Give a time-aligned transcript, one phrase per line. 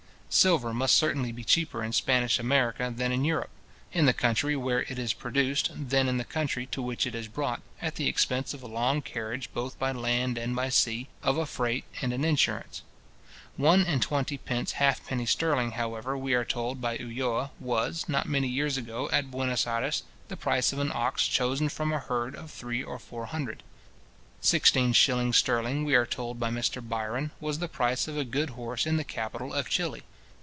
[0.33, 3.49] Silver must certainly be cheaper in Spanish America than in Europe;
[3.91, 7.27] in the country where it is produced, than in the country to which it is
[7.27, 11.37] brought, at the expense of a long carriage both by land and by sea, of
[11.37, 12.81] a freight, and an insurance.
[13.57, 18.47] One and twenty pence halfpenny sterling, however, we are told by Ulloa, was, not many
[18.47, 22.51] years ago, at Buenos Ayres, the price of an ox chosen from a herd of
[22.51, 23.63] three or four hundred.
[24.39, 28.51] Sixteen shillings sterling, we are told by Mr Byron, was the price of a good
[28.51, 30.03] horse in the capital of Chili.